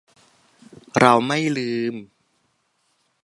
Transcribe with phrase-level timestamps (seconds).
[0.99, 1.95] เราไม่ลืม